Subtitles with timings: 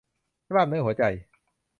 [0.49, 1.03] กล้ามเนื้อหัวใจ